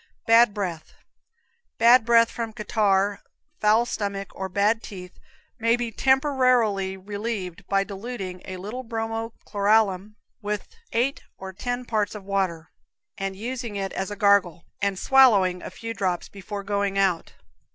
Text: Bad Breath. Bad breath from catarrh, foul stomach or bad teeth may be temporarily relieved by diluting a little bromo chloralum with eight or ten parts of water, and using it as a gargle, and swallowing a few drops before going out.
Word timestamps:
Bad 0.25 0.51
Breath. 0.51 0.93
Bad 1.77 2.05
breath 2.05 2.31
from 2.31 2.53
catarrh, 2.53 3.19
foul 3.59 3.85
stomach 3.85 4.31
or 4.33 4.49
bad 4.49 4.81
teeth 4.81 5.19
may 5.59 5.75
be 5.75 5.91
temporarily 5.91 6.97
relieved 6.97 7.67
by 7.67 7.83
diluting 7.83 8.41
a 8.45 8.57
little 8.57 8.81
bromo 8.81 9.33
chloralum 9.45 10.15
with 10.41 10.69
eight 10.91 11.21
or 11.37 11.53
ten 11.53 11.85
parts 11.85 12.15
of 12.15 12.23
water, 12.25 12.71
and 13.19 13.35
using 13.35 13.75
it 13.75 13.93
as 13.93 14.09
a 14.09 14.15
gargle, 14.15 14.65
and 14.81 14.97
swallowing 14.97 15.61
a 15.61 15.69
few 15.69 15.93
drops 15.93 16.29
before 16.29 16.63
going 16.63 16.97
out. 16.97 17.33